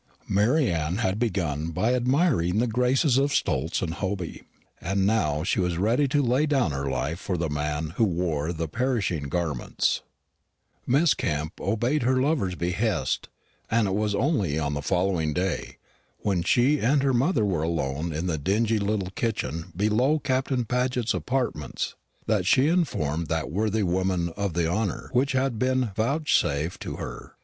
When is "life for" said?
6.89-7.37